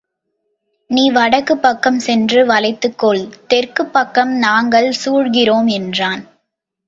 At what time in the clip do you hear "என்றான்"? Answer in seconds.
5.71-6.23